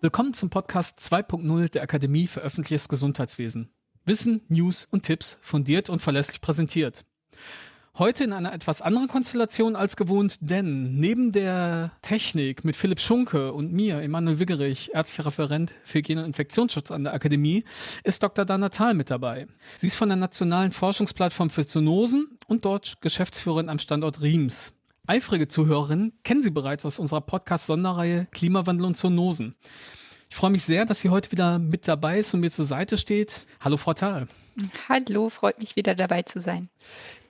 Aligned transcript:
Willkommen 0.00 0.32
zum 0.32 0.48
Podcast 0.48 1.00
2.0 1.00 1.72
der 1.72 1.82
Akademie 1.82 2.28
für 2.28 2.38
öffentliches 2.38 2.88
Gesundheitswesen. 2.88 3.68
Wissen, 4.04 4.42
News 4.46 4.86
und 4.92 5.02
Tipps 5.02 5.38
fundiert 5.40 5.90
und 5.90 6.00
verlässlich 6.00 6.40
präsentiert. 6.40 7.04
Heute 7.98 8.22
in 8.22 8.32
einer 8.32 8.52
etwas 8.52 8.80
anderen 8.80 9.08
Konstellation 9.08 9.74
als 9.74 9.96
gewohnt, 9.96 10.38
denn 10.40 11.00
neben 11.00 11.32
der 11.32 11.90
Technik 12.00 12.64
mit 12.64 12.76
Philipp 12.76 13.00
Schunke 13.00 13.52
und 13.52 13.72
mir, 13.72 14.00
Emanuel 14.00 14.38
Wiggerich, 14.38 14.92
ärztlicher 14.94 15.26
Referent 15.26 15.74
für 15.82 15.98
Hygiene 15.98 16.20
und 16.20 16.28
Infektionsschutz 16.28 16.92
an 16.92 17.02
der 17.02 17.12
Akademie, 17.12 17.64
ist 18.04 18.22
Dr. 18.22 18.44
Dana 18.44 18.68
Thal 18.68 18.94
mit 18.94 19.10
dabei. 19.10 19.48
Sie 19.78 19.88
ist 19.88 19.96
von 19.96 20.10
der 20.10 20.16
Nationalen 20.16 20.70
Forschungsplattform 20.70 21.50
für 21.50 21.66
Zoonosen 21.66 22.38
und 22.46 22.64
dort 22.64 23.00
Geschäftsführerin 23.00 23.68
am 23.68 23.78
Standort 23.78 24.22
Riems. 24.22 24.74
Eifrige 25.08 25.48
Zuhörerinnen 25.48 26.12
kennen 26.22 26.42
Sie 26.42 26.50
bereits 26.50 26.84
aus 26.84 26.98
unserer 26.98 27.22
Podcast-Sonderreihe 27.22 28.26
Klimawandel 28.30 28.86
und 28.86 28.94
Zoonosen. 28.94 29.54
Ich 30.28 30.36
freue 30.36 30.50
mich 30.50 30.64
sehr, 30.64 30.84
dass 30.84 31.00
sie 31.00 31.08
heute 31.08 31.32
wieder 31.32 31.58
mit 31.58 31.88
dabei 31.88 32.18
ist 32.18 32.34
und 32.34 32.40
mir 32.40 32.50
zur 32.50 32.66
Seite 32.66 32.98
steht. 32.98 33.46
Hallo, 33.60 33.78
Frau 33.78 33.94
Thal. 33.94 34.28
Hallo, 34.86 35.30
freut 35.30 35.60
mich 35.60 35.76
wieder 35.76 35.94
dabei 35.94 36.24
zu 36.24 36.40
sein. 36.40 36.68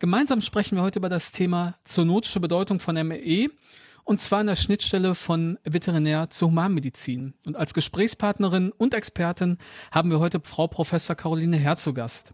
Gemeinsam 0.01 0.41
sprechen 0.41 0.75
wir 0.75 0.83
heute 0.83 0.99
über 0.99 1.09
das 1.09 1.31
Thema 1.31 1.79
zoonotische 1.85 2.41
Bedeutung 2.41 2.81
von 2.81 2.97
ME 3.07 3.47
und 4.09 4.23
zwar 4.23 4.39
an 4.39 4.47
der 4.47 4.57
Schnittstelle 4.57 5.15
von 5.15 5.59
Veterinär 5.65 6.31
zur 6.31 6.49
Humanmedizin. 6.49 7.35
Und 7.45 7.57
als 7.57 7.75
Gesprächspartnerin 7.75 8.73
und 8.73 8.95
Expertin 8.95 9.59
haben 9.93 10.11
wir 10.11 10.19
heute 10.19 10.41
Frau 10.43 10.67
Professor 10.67 11.15
Caroline 11.15 11.59
Herr 11.59 11.77
zu 11.77 11.93
Gast. 11.93 12.33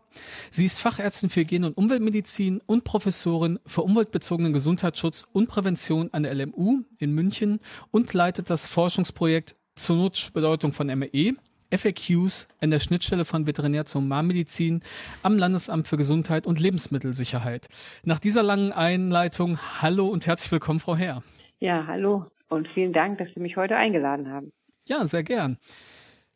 Sie 0.52 0.66
ist 0.66 0.78
Fachärztin 0.78 1.30
für 1.30 1.40
Hygiene 1.40 1.66
und 1.66 1.76
Umweltmedizin 1.76 2.62
und 2.64 2.84
Professorin 2.84 3.58
für 3.66 3.82
umweltbezogenen 3.82 4.52
Gesundheitsschutz 4.52 5.26
und 5.32 5.48
Prävention 5.48 6.10
an 6.12 6.22
der 6.22 6.32
LMU 6.32 6.84
in 6.98 7.10
München 7.10 7.58
und 7.90 8.14
leitet 8.14 8.50
das 8.50 8.68
Forschungsprojekt 8.68 9.56
zoonotische 9.74 10.30
Bedeutung 10.30 10.70
von 10.70 10.86
ME 10.86 11.34
FAQs 11.76 12.46
an 12.60 12.70
der 12.70 12.78
Schnittstelle 12.78 13.24
von 13.24 13.48
Veterinär 13.48 13.84
zur 13.84 14.02
Humanmedizin 14.02 14.80
am 15.24 15.38
Landesamt 15.38 15.88
für 15.88 15.96
Gesundheit 15.96 16.46
und 16.46 16.60
Lebensmittelsicherheit. 16.60 17.66
Nach 18.04 18.20
dieser 18.20 18.44
langen 18.44 18.70
Einleitung, 18.70 19.58
hallo 19.82 20.06
und 20.06 20.24
herzlich 20.24 20.52
willkommen, 20.52 20.78
Frau 20.78 20.94
Herr. 20.94 21.24
Ja, 21.60 21.86
hallo 21.86 22.26
und 22.48 22.68
vielen 22.68 22.92
Dank, 22.92 23.18
dass 23.18 23.28
Sie 23.34 23.40
mich 23.40 23.56
heute 23.56 23.76
eingeladen 23.76 24.30
haben. 24.30 24.52
Ja, 24.86 25.06
sehr 25.06 25.22
gern. 25.22 25.58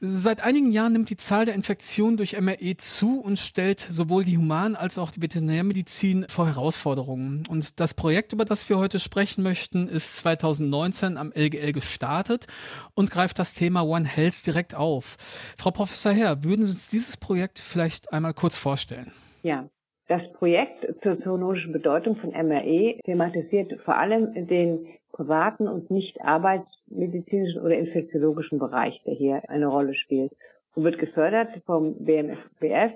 Seit 0.00 0.44
einigen 0.44 0.70
Jahren 0.70 0.92
nimmt 0.92 1.10
die 1.10 1.16
Zahl 1.16 1.44
der 1.44 1.56
Infektionen 1.56 2.16
durch 2.16 2.40
MRE 2.40 2.76
zu 2.76 3.20
und 3.20 3.36
stellt 3.36 3.80
sowohl 3.80 4.22
die 4.22 4.38
Human- 4.38 4.76
als 4.76 4.96
auch 4.96 5.10
die 5.10 5.20
Veterinärmedizin 5.20 6.24
vor 6.28 6.46
Herausforderungen. 6.46 7.44
Und 7.48 7.80
das 7.80 7.94
Projekt, 7.94 8.32
über 8.32 8.44
das 8.44 8.68
wir 8.70 8.78
heute 8.78 9.00
sprechen 9.00 9.42
möchten, 9.42 9.88
ist 9.88 10.18
2019 10.18 11.16
am 11.16 11.32
LGL 11.34 11.72
gestartet 11.72 12.46
und 12.94 13.10
greift 13.10 13.40
das 13.40 13.54
Thema 13.54 13.82
One 13.82 14.06
Health 14.06 14.46
direkt 14.46 14.76
auf. 14.76 15.16
Frau 15.58 15.72
Professor 15.72 16.12
Herr, 16.12 16.44
würden 16.44 16.62
Sie 16.62 16.70
uns 16.70 16.88
dieses 16.88 17.16
Projekt 17.16 17.58
vielleicht 17.58 18.12
einmal 18.12 18.34
kurz 18.34 18.56
vorstellen? 18.56 19.10
Ja, 19.42 19.68
das 20.06 20.22
Projekt 20.34 20.86
zur 21.02 21.20
zoonotischen 21.24 21.72
Bedeutung 21.72 22.14
von 22.16 22.30
MRE 22.30 23.00
thematisiert 23.04 23.72
vor 23.84 23.96
allem 23.96 24.32
den 24.46 24.86
privaten 25.12 25.68
und 25.68 25.90
nicht 25.90 26.20
arbeitsmedizinischen 26.20 27.60
oder 27.62 27.76
infektiologischen 27.76 28.58
Bereich, 28.58 29.00
der 29.04 29.14
hier 29.14 29.42
eine 29.48 29.66
Rolle 29.66 29.94
spielt 29.94 30.32
und 30.74 30.84
wird 30.84 30.98
gefördert 30.98 31.50
vom 31.66 31.94
BMFBF 32.04 32.92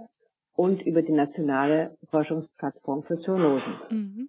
und 0.55 0.83
über 0.83 1.03
die 1.03 1.13
nationale 1.13 1.97
Forschungsplattform 2.11 3.03
für 3.05 3.19
Zoonosen. 3.21 3.75
Mhm. 3.91 4.29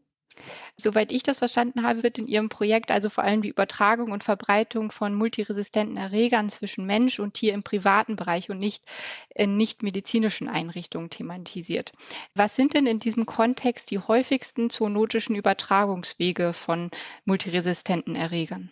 Soweit 0.76 1.12
ich 1.12 1.22
das 1.22 1.38
verstanden 1.38 1.84
habe, 1.84 2.02
wird 2.02 2.18
in 2.18 2.28
Ihrem 2.28 2.50
Projekt 2.50 2.90
also 2.90 3.10
vor 3.10 3.24
allem 3.24 3.44
die 3.44 3.50
Übertragung 3.50 4.12
und 4.12 4.24
Verbreitung 4.24 4.92
von 4.92 5.14
multiresistenten 5.14 5.98
Erregern 5.98 6.50
zwischen 6.50 6.88
Mensch 6.88 7.20
und 7.20 7.36
Tier 7.36 7.54
im 7.54 7.62
privaten 7.62 8.16
Bereich 8.16 8.50
und 8.50 8.58
nicht 8.58 8.84
in 9.36 9.56
nicht 9.56 9.84
medizinischen 9.84 10.50
Einrichtungen 10.50 11.12
thematisiert. 11.12 11.92
Was 12.34 12.56
sind 12.56 12.74
denn 12.74 12.88
in 12.88 12.98
diesem 12.98 13.28
Kontext 13.28 13.92
die 13.92 14.00
häufigsten 14.00 14.72
zoonotischen 14.72 15.36
Übertragungswege 15.36 16.54
von 16.54 16.90
multiresistenten 17.26 18.16
Erregern? 18.16 18.72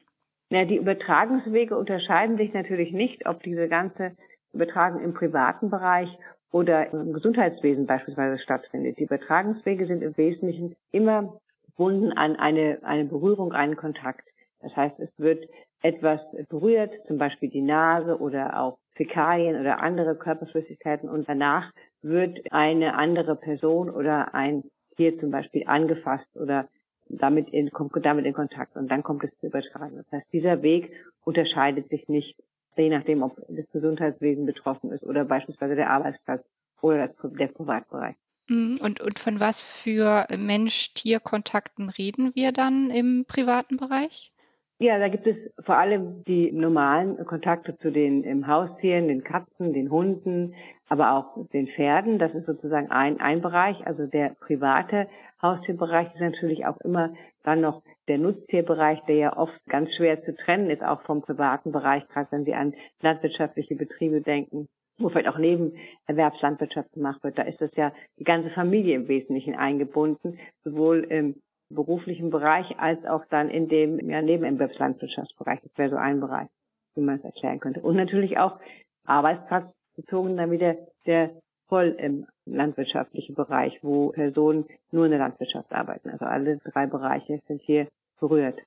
Ja, 0.50 0.66
die 0.66 0.78
Übertragungswege 0.78 1.78
unterscheiden 1.78 2.38
sich 2.38 2.51
natürlich 2.53 2.91
nicht, 2.91 3.28
ob 3.28 3.44
diese 3.44 3.69
ganze 3.69 4.17
Übertragung 4.53 5.01
im 5.03 5.13
privaten 5.13 5.69
Bereich 5.69 6.09
oder 6.51 6.91
im 6.91 7.13
Gesundheitswesen 7.13 7.85
beispielsweise 7.85 8.41
stattfindet. 8.41 8.97
Die 8.97 9.03
Übertragungswege 9.03 9.85
sind 9.85 10.01
im 10.01 10.17
Wesentlichen 10.17 10.75
immer 10.91 11.40
gebunden 11.81 12.11
an 12.13 12.35
eine, 12.35 12.77
eine 12.83 13.05
Berührung, 13.05 13.53
einen 13.53 13.75
Kontakt. 13.75 14.27
Das 14.59 14.75
heißt, 14.75 14.99
es 14.99 15.09
wird 15.17 15.49
etwas 15.81 16.19
berührt, 16.47 16.91
zum 17.07 17.17
Beispiel 17.17 17.49
die 17.49 17.63
Nase 17.63 18.19
oder 18.19 18.61
auch 18.61 18.77
Fäkalien 18.93 19.59
oder 19.59 19.79
andere 19.79 20.15
Körperflüssigkeiten 20.15 21.09
und 21.09 21.27
danach 21.27 21.71
wird 22.03 22.39
eine 22.51 22.93
andere 22.93 23.35
Person 23.35 23.89
oder 23.89 24.35
ein 24.35 24.63
Tier 24.95 25.19
zum 25.19 25.31
Beispiel 25.31 25.63
angefasst 25.65 26.27
oder 26.35 26.67
damit 27.09 27.49
in, 27.49 27.71
kommt 27.71 27.93
damit 28.05 28.25
in 28.25 28.33
Kontakt 28.33 28.75
und 28.75 28.91
dann 28.91 29.01
kommt 29.01 29.23
es 29.23 29.35
zu 29.39 29.47
übertragen. 29.47 29.97
Das 29.97 30.11
heißt, 30.11 30.31
dieser 30.31 30.61
Weg 30.61 30.91
unterscheidet 31.23 31.89
sich 31.89 32.07
nicht, 32.07 32.37
je 32.77 32.89
nachdem, 32.89 33.23
ob 33.23 33.37
das 33.49 33.65
Gesundheitswesen 33.71 34.45
betroffen 34.45 34.91
ist 34.91 35.03
oder 35.03 35.25
beispielsweise 35.25 35.75
der 35.75 35.89
Arbeitsplatz 35.89 36.45
oder 36.81 37.07
der 37.07 37.47
Privatbereich. 37.47 38.15
Mhm. 38.47 38.79
Und, 38.81 39.02
und 39.02 39.19
von 39.19 39.40
was 39.40 39.63
für 39.63 40.28
Mensch-Tier-Kontakten 40.35 41.90
reden 41.90 42.31
wir 42.35 42.52
dann 42.52 42.90
im 42.90 43.25
privaten 43.28 43.78
Bereich? 43.78 44.31
Ja, 44.79 44.97
da 44.97 45.09
gibt 45.09 45.28
es 45.28 45.38
vor 45.63 45.78
allem 45.78 46.24
die 46.24 46.52
normalen 46.52 47.24
Kontakte 47.28 47.78
zu 47.78 47.91
den 47.91 48.24
im 48.24 48.47
Haustieren, 48.47 49.09
den 49.09 49.24
Katzen, 49.24 49.74
den 49.74 49.91
Hunden, 49.91 50.56
aber 50.90 51.12
auch 51.12 51.47
den 51.53 51.68
Pferden. 51.68 52.18
Das 52.18 52.34
ist 52.34 52.47
sozusagen 52.47 52.90
ein, 52.90 53.22
ein 53.22 53.41
Bereich. 53.41 53.85
Also 53.85 54.07
der 54.07 54.35
private 54.40 55.08
Haustierbereich 55.40 56.12
ist 56.16 56.22
natürlich 56.22 56.66
auch 56.66 56.81
immer 56.81 57.13
dann 57.44 57.62
noch 57.62 57.84
der 58.08 58.18
Nutztierbereich, 58.18 59.02
der 59.08 59.16
ja 59.16 59.38
oft 59.38 59.53
ganz 59.68 59.94
schwer 59.96 60.23
zu 60.23 60.35
trennen 60.35 60.72
ist, 60.72 60.81
auch 60.81 61.03
vom 61.03 61.22
privaten 61.22 61.72
Bereich, 61.72 62.08
gerade 62.08 62.31
wenn 62.31 62.46
Sie 62.46 62.56
an 62.56 62.73
landwirtschaftliche 63.02 63.75
Betriebe 63.75 64.22
denken 64.22 64.68
wo 65.01 65.09
vielleicht 65.09 65.28
auch 65.28 65.38
Nebenerwerbslandwirtschaft 65.38 66.94
gemacht 66.94 67.23
wird, 67.23 67.38
da 67.38 67.44
ist 67.44 67.62
das 67.62 67.72
ja 67.75 67.94
die 68.19 68.23
ganze 68.23 68.50
Familie 68.51 68.95
im 68.95 69.07
Wesentlichen 69.07 69.56
eingebunden, 69.56 70.39
sowohl 70.63 71.03
im 71.03 71.35
beruflichen 71.69 72.29
Bereich 72.29 72.78
als 72.79 73.03
auch 73.06 73.25
dann 73.29 73.50
in 73.50 73.67
dem 73.67 74.09
ja, 74.09 74.22
Nebenerwerbslandwirtschaftsbereich. 74.22 75.61
Das 75.61 75.78
wäre 75.78 75.90
so 75.90 75.95
ein 75.95 76.19
Bereich, 76.19 76.47
wie 76.95 77.01
man 77.01 77.17
es 77.17 77.23
erklären 77.23 77.59
könnte. 77.59 77.81
Und 77.81 77.95
natürlich 77.95 78.38
auch 78.38 78.59
arbeitsplatzbezogen 79.06 80.38
dann 80.38 80.51
wieder 80.51 80.75
der 81.06 81.31
voll 81.67 81.95
im 81.97 82.28
landwirtschaftlichen 82.45 83.34
Bereich, 83.34 83.79
wo 83.81 84.09
Personen 84.09 84.66
nur 84.91 85.06
in 85.06 85.11
der 85.11 85.19
Landwirtschaft 85.19 85.72
arbeiten. 85.72 86.09
Also 86.09 86.25
alle 86.25 86.57
drei 86.57 86.85
Bereiche 86.85 87.40
sind 87.47 87.61
hier 87.61 87.88
berührt. 88.19 88.59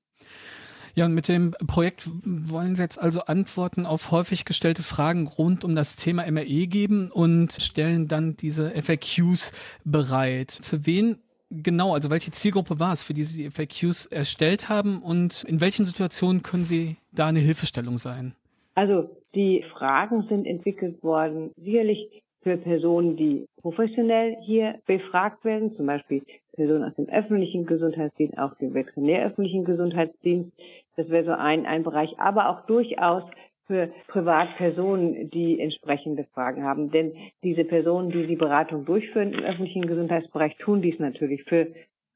Ja, 0.97 1.07
und 1.07 1.15
mit 1.15 1.27
dem 1.27 1.53
Projekt 1.67 2.09
wollen 2.25 2.77
Sie 2.77 2.83
jetzt 2.83 2.99
also 2.99 3.23
Antworten 3.23 3.85
auf 3.85 4.13
häufig 4.13 4.45
gestellte 4.45 4.83
Fragen 4.83 5.27
rund 5.27 5.65
um 5.65 5.75
das 5.75 5.97
Thema 5.97 6.31
MRE 6.31 6.67
geben 6.69 7.11
und 7.11 7.53
stellen 7.53 8.07
dann 8.07 8.37
diese 8.37 8.71
FAQs 8.71 9.81
bereit. 9.85 10.61
Für 10.63 10.87
wen 10.87 11.19
genau, 11.51 11.95
also 11.95 12.11
welche 12.11 12.31
Zielgruppe 12.31 12.79
war 12.79 12.93
es, 12.93 13.03
für 13.03 13.15
die 13.15 13.25
Sie 13.25 13.43
die 13.43 13.51
FAQs 13.51 14.07
erstellt 14.07 14.69
haben 14.69 15.03
und 15.03 15.45
in 15.45 15.61
welchen 15.61 15.85
Situationen 15.85 16.43
können 16.43 16.65
Sie 16.65 16.97
da 17.13 17.27
eine 17.27 17.41
Hilfestellung 17.41 17.99
sein? 17.99 18.35
Also 18.75 19.11
die 19.35 19.65
Fragen 19.73 20.27
sind 20.29 20.47
entwickelt 20.47 21.03
worden, 21.03 21.51
sicherlich 21.57 22.23
für 22.43 22.57
Personen, 22.57 23.17
die 23.17 23.47
professionell 23.61 24.37
hier 24.45 24.81
befragt 24.87 25.45
werden, 25.45 25.75
zum 25.77 25.87
Beispiel 25.87 26.23
Personen 26.55 26.85
aus 26.85 26.95
dem 26.95 27.09
öffentlichen 27.09 27.67
Gesundheitsdienst, 27.67 28.39
auch 28.39 28.55
dem 28.57 28.75
veterinäröffentlichen 28.75 29.65
Gesundheitsdienst. 29.65 30.53
Das 30.97 31.09
wäre 31.09 31.25
so 31.25 31.33
ein, 31.33 31.67
ein 31.67 31.83
Bereich, 31.83 32.19
aber 32.19 32.49
auch 32.49 32.67
durchaus 32.67 33.25
für 33.67 33.91
Privatpersonen, 34.09 35.31
die 35.31 35.59
entsprechende 35.59 36.25
Fragen 36.35 36.65
haben. 36.65 36.91
Denn 36.91 37.13
diese 37.43 37.65
Personen, 37.65 38.11
die 38.11 38.27
die 38.27 38.37
Beratung 38.37 38.85
durchführen 38.85 39.33
im 39.33 39.43
öffentlichen 39.43 39.87
Gesundheitsbereich, 39.87 40.57
tun 40.59 40.83
dies 40.83 40.99
natürlich 40.99 41.45
für 41.45 41.69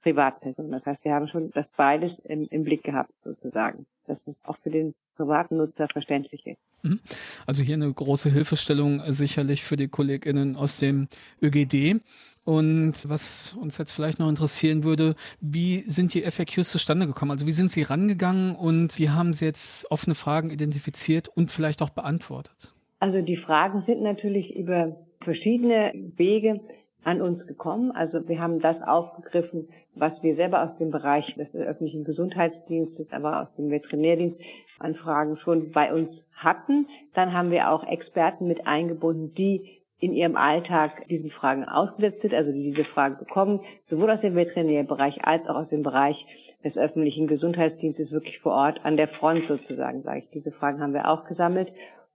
Privatpersonen. 0.03 0.71
Das 0.71 0.85
heißt, 0.85 1.05
wir 1.05 1.13
haben 1.13 1.29
schon 1.29 1.51
das 1.53 1.67
beides 1.77 2.13
im, 2.25 2.47
im 2.51 2.65
Blick 2.65 2.85
gehabt 2.85 3.13
sozusagen. 3.25 3.87
Das 4.07 4.19
ist 4.27 4.37
auch 4.45 4.57
für 4.63 4.71
den 4.71 4.95
privaten 5.17 5.57
Nutzer 5.57 5.89
verständlich 5.93 6.47
ist. 6.47 6.59
Mhm. 6.83 7.01
Also 7.47 7.63
hier 7.63 7.75
eine 7.75 7.93
große 7.93 8.31
Hilfestellung 8.31 9.03
sicherlich 9.09 9.65
für 9.65 9.77
die 9.77 9.89
KollegInnen 9.89 10.57
aus 10.57 10.79
dem 10.79 11.09
ÖGD. 11.43 12.01
Und 12.49 13.11
was 13.11 13.55
uns 13.61 13.77
jetzt 13.77 13.93
vielleicht 13.93 14.19
noch 14.19 14.31
interessieren 14.31 14.83
würde, 14.83 15.17
wie 15.39 15.81
sind 15.81 16.15
die 16.15 16.23
FAQs 16.23 16.71
zustande 16.71 17.07
gekommen? 17.07 17.33
Also 17.33 17.47
wie 17.47 17.51
sind 17.51 17.71
Sie 17.71 17.83
rangegangen 17.83 18.57
und 18.57 18.99
wie 18.99 19.11
haben 19.11 19.35
Sie 19.35 19.45
jetzt 19.45 19.91
offene 19.91 20.15
Fragen 20.15 20.49
identifiziert 20.49 21.29
und 21.29 21.51
vielleicht 21.51 21.83
auch 21.83 21.91
beantwortet? 21.91 22.73
Also 23.01 23.21
die 23.21 23.37
Fragen 23.37 23.83
sind 23.85 24.01
natürlich 24.01 24.57
über 24.57 24.97
verschiedene 25.21 25.93
Wege 26.17 26.61
an 27.05 27.21
uns 27.21 27.47
gekommen. 27.47 27.93
Also 27.93 28.27
wir 28.27 28.41
haben 28.41 28.61
das 28.61 28.81
aufgegriffen, 28.81 29.69
was 29.95 30.15
wir 30.23 30.35
selber 30.37 30.63
aus 30.63 30.79
dem 30.79 30.91
Bereich 30.91 31.27
des 31.35 31.55
öffentlichen 31.55 32.05
Gesundheitsdienstes, 32.05 33.09
aber 33.11 33.43
aus 33.43 33.49
dem 33.59 33.71
Veterinärdienst 33.71 34.41
an 34.79 34.95
Fragen 34.95 35.37
schon 35.37 35.71
bei 35.73 35.93
uns 35.93 36.09
hatten. 36.33 36.87
Dann 37.13 37.35
haben 37.35 37.51
wir 37.51 37.71
auch 37.71 37.87
Experten 37.87 38.47
mit 38.47 38.67
eingebunden, 38.67 39.35
die 39.35 39.78
in 40.01 40.13
ihrem 40.13 40.37
Alltag 40.37 41.07
diesen 41.09 41.31
Fragen 41.31 41.65
ausgesetzt 41.65 42.23
sind, 42.23 42.35
also 42.35 42.53
die 42.53 42.71
diese 42.71 42.85
Fragen 42.85 43.19
bekommen, 43.19 43.61
sowohl 43.91 44.11
aus 44.11 44.21
dem 44.21 44.37
Veterinärbereich 44.37 45.25
als 45.25 45.47
auch 45.49 45.57
aus 45.57 45.69
dem 45.69 45.83
Bereich 45.83 46.17
des 46.65 46.77
öffentlichen 46.77 47.27
Gesundheitsdienstes 47.27 48.11
wirklich 48.11 48.39
vor 48.41 48.53
Ort 48.53 48.85
an 48.85 48.97
der 48.97 49.09
Front 49.09 49.47
sozusagen, 49.49 50.03
sage 50.03 50.21
ich. 50.21 50.31
Diese 50.31 50.53
Fragen 50.53 50.81
haben 50.81 50.95
wir 50.95 51.09
auch 51.09 51.25
gesammelt. 51.25 51.73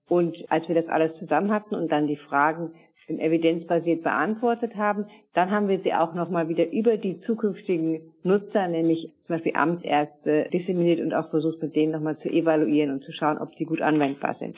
Und 0.08 0.36
als 0.50 0.68
wir 0.68 0.76
das 0.76 0.88
alles 0.88 1.18
zusammen 1.18 1.52
hatten 1.52 1.76
und 1.76 1.92
dann 1.92 2.08
die 2.08 2.18
Fragen 2.18 2.72
evidenzbasiert 3.08 4.04
beantwortet 4.04 4.76
haben, 4.76 5.06
dann 5.34 5.52
haben 5.52 5.68
wir 5.68 5.80
sie 5.80 5.94
auch 5.94 6.14
nochmal 6.14 6.48
wieder 6.48 6.72
über 6.72 6.98
die 6.98 7.20
zukünftigen 7.22 8.00
Nutzer, 8.24 8.68
nämlich 8.68 9.10
zum 9.28 9.36
Beispiel 9.36 9.54
Amtsärzte, 9.56 10.50
disseminiert 10.54 11.02
und 11.02 11.14
auch 11.14 11.30
versucht, 11.30 11.62
mit 11.62 11.76
denen 11.76 11.92
nochmal 11.92 12.18
zu 12.20 12.30
evaluieren 12.30 12.92
und 12.92 13.04
zu 13.04 13.12
schauen, 13.12 13.38
ob 13.38 13.54
sie 13.56 13.66
gut 13.66 13.82
anwendbar 13.82 14.36
sind. 14.40 14.58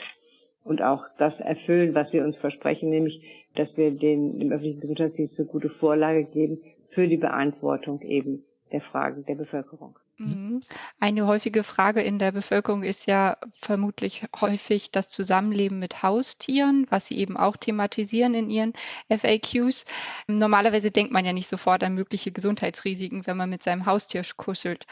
Und 0.65 0.81
auch 0.81 1.05
das 1.19 1.39
erfüllen, 1.39 1.93
was 1.93 2.11
wir 2.11 2.25
uns 2.25 2.35
versprechen, 2.37 2.89
nämlich, 2.89 3.21
dass 3.53 3.69
wir 3.77 3.91
den, 3.91 4.39
dem 4.39 4.51
öffentlichen 4.51 4.81
Gesundheitsdienst 4.81 5.37
eine 5.37 5.47
gute 5.47 5.69
Vorlage 5.69 6.25
geben 6.25 6.57
für 6.89 7.07
die 7.07 7.17
Beantwortung 7.17 8.01
eben 8.01 8.43
der 8.71 8.81
Fragen 8.81 9.23
der 9.27 9.35
Bevölkerung. 9.35 9.99
Mhm. 10.17 10.61
Eine 10.99 11.27
häufige 11.27 11.61
Frage 11.61 12.01
in 12.01 12.17
der 12.17 12.31
Bevölkerung 12.31 12.81
ist 12.81 13.05
ja 13.05 13.37
vermutlich 13.53 14.25
häufig 14.41 14.89
das 14.89 15.09
Zusammenleben 15.09 15.77
mit 15.77 16.01
Haustieren, 16.01 16.87
was 16.89 17.07
Sie 17.07 17.19
eben 17.19 17.37
auch 17.37 17.57
thematisieren 17.57 18.33
in 18.33 18.49
Ihren 18.49 18.73
FAQs. 19.07 19.85
Normalerweise 20.25 20.89
denkt 20.89 21.13
man 21.13 21.25
ja 21.25 21.33
nicht 21.33 21.47
sofort 21.47 21.83
an 21.83 21.93
mögliche 21.93 22.31
Gesundheitsrisiken, 22.31 23.27
wenn 23.27 23.37
man 23.37 23.51
mit 23.51 23.61
seinem 23.61 23.85
Haustier 23.85 24.23
kuschelt. 24.35 24.87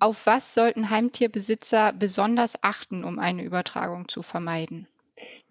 Auf 0.00 0.26
was 0.26 0.52
sollten 0.52 0.90
Heimtierbesitzer 0.90 1.92
besonders 1.92 2.64
achten, 2.64 3.04
um 3.04 3.20
eine 3.20 3.44
Übertragung 3.44 4.08
zu 4.08 4.22
vermeiden? 4.22 4.88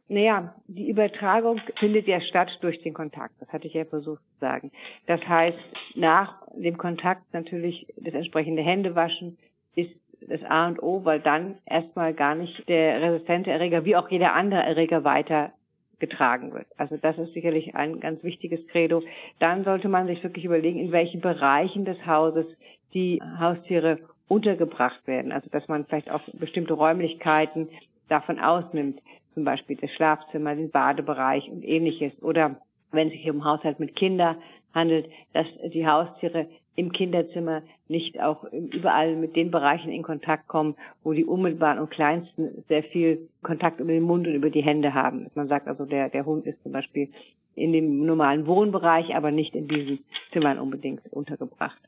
Naja, 0.08 0.54
die 0.68 0.90
Übertragung 0.90 1.60
findet 1.80 2.08
ja 2.08 2.22
statt 2.22 2.50
durch 2.62 2.80
den 2.84 2.94
Kontakt. 2.94 3.34
Das 3.40 3.52
hatte 3.52 3.68
ich 3.68 3.74
ja 3.74 3.86
versucht 3.86 4.22
zu 4.34 4.40
sagen. 4.40 4.72
Das 5.08 5.20
heißt, 5.28 5.58
nach 5.96 6.44
dem 6.56 6.78
Kontakt 6.78 7.34
natürlich 7.34 7.88
das 7.98 8.14
entsprechende 8.14 8.62
Händewaschen 8.62 9.38
ist 9.76 9.92
das 10.22 10.44
A 10.44 10.68
und 10.68 10.82
O, 10.82 11.04
weil 11.06 11.20
dann 11.20 11.58
erstmal 11.66 12.14
gar 12.14 12.36
nicht 12.36 12.68
der 12.70 13.02
resistente 13.02 13.52
Erreger 13.52 13.84
wie 13.86 13.96
auch 13.96 14.10
jeder 14.10 14.34
andere 14.34 14.62
Erreger 14.62 15.04
weiter 15.04 15.52
getragen 16.00 16.54
wird. 16.54 16.68
Also 16.78 16.98
das 16.98 17.18
ist 17.18 17.34
sicherlich 17.34 17.76
ein 17.76 18.00
ganz 18.00 18.24
wichtiges 18.24 18.66
Credo. 18.68 19.02
Dann 19.40 19.64
sollte 19.64 19.90
man 19.90 20.08
sich 20.08 20.22
wirklich 20.24 20.46
überlegen, 20.46 20.80
in 20.80 20.92
welchen 20.92 21.22
Bereichen 21.22 21.86
des 21.86 22.06
Hauses 22.06 22.46
die 22.94 23.22
Haustiere 23.40 24.00
untergebracht 24.28 25.08
werden. 25.08 25.32
Also 25.32 25.50
dass 25.50 25.68
man 25.68 25.86
vielleicht 25.86 26.12
auch 26.12 26.22
bestimmte 26.34 26.74
Räumlichkeiten 26.74 27.70
davon 28.08 28.40
ausnimmt 28.40 29.02
zum 29.36 29.44
Beispiel 29.44 29.78
das 29.78 29.92
Schlafzimmer, 29.92 30.56
den 30.56 30.72
Badebereich 30.72 31.50
und 31.52 31.64
ähnliches. 31.64 32.12
Oder 32.24 32.60
wenn 32.92 33.10
es 33.10 33.14
sich 33.14 33.30
um 33.30 33.46
Haushalt 33.46 33.80
mit 33.80 33.96
Kindern 33.96 34.38
handelt, 34.74 35.08
dass 35.34 35.46
die 35.72 35.86
Haustiere 35.88 36.48
im 36.76 36.92
Kinderzimmer 36.92 37.62
nicht 37.88 38.20
auch 38.20 38.44
überall 38.52 39.16
mit 39.16 39.36
den 39.36 39.52
Bereichen 39.52 39.92
in 39.92 40.04
Kontakt 40.04 40.48
kommen, 40.48 40.76
wo 41.04 41.14
die 41.14 41.24
unmittelbaren 41.24 41.80
und 41.80 41.92
kleinsten 41.92 42.64
sehr 42.68 42.84
viel 42.84 43.30
Kontakt 43.44 43.80
über 43.80 43.92
den 43.92 44.04
Mund 44.04 44.28
und 44.28 44.34
über 44.34 44.50
die 44.50 44.64
Hände 44.64 44.94
haben. 44.94 45.28
Man 45.36 45.48
sagt 45.48 45.68
also, 45.68 45.86
der, 45.86 46.10
der 46.10 46.26
Hund 46.26 46.46
ist 46.46 46.62
zum 46.64 46.72
Beispiel 46.72 47.10
in 47.56 47.72
dem 47.72 48.06
normalen 48.06 48.48
Wohnbereich, 48.48 49.16
aber 49.16 49.32
nicht 49.32 49.56
in 49.56 49.68
diesen 49.68 50.00
Zimmern 50.34 50.60
unbedingt 50.60 51.02
untergebracht. 51.14 51.80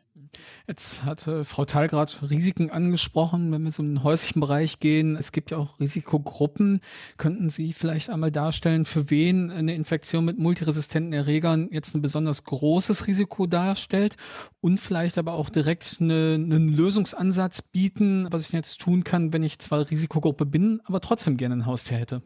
Jetzt 0.67 1.05
hatte 1.05 1.43
Frau 1.43 1.65
Thal 1.65 1.87
gerade 1.87 2.11
Risiken 2.29 2.69
angesprochen, 2.69 3.51
wenn 3.51 3.63
wir 3.63 3.71
so 3.71 3.83
in 3.83 3.95
den 3.95 4.03
häuslichen 4.03 4.39
Bereich 4.39 4.79
gehen. 4.79 5.15
Es 5.15 5.31
gibt 5.31 5.51
ja 5.51 5.57
auch 5.57 5.79
Risikogruppen. 5.79 6.81
Könnten 7.17 7.49
Sie 7.49 7.73
vielleicht 7.73 8.09
einmal 8.09 8.31
darstellen, 8.31 8.85
für 8.85 9.09
wen 9.09 9.51
eine 9.51 9.73
Infektion 9.75 10.25
mit 10.25 10.37
multiresistenten 10.39 11.13
Erregern 11.13 11.69
jetzt 11.71 11.95
ein 11.95 12.01
besonders 12.01 12.43
großes 12.43 13.07
Risiko 13.07 13.47
darstellt 13.47 14.15
und 14.61 14.79
vielleicht 14.79 15.17
aber 15.17 15.33
auch 15.33 15.49
direkt 15.49 15.97
eine, 15.99 16.35
einen 16.35 16.75
Lösungsansatz 16.75 17.61
bieten, 17.61 18.27
was 18.31 18.47
ich 18.47 18.53
jetzt 18.53 18.79
tun 18.79 19.03
kann, 19.03 19.33
wenn 19.33 19.43
ich 19.43 19.59
zwar 19.59 19.89
Risikogruppe 19.89 20.45
bin, 20.45 20.81
aber 20.85 21.01
trotzdem 21.01 21.37
gerne 21.37 21.55
ein 21.55 21.65
Haustier 21.65 21.97
hätte? 21.97 22.21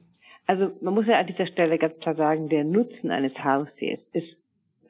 Also 0.47 0.71
man 0.81 0.93
muss 0.93 1.07
ja 1.07 1.19
an 1.19 1.27
dieser 1.27 1.47
Stelle 1.47 1.77
ganz 1.77 1.97
klar 1.99 2.15
sagen, 2.15 2.49
der 2.49 2.63
Nutzen 2.63 3.11
eines 3.11 3.33
Haustiers 3.43 3.99
ist 4.13 4.35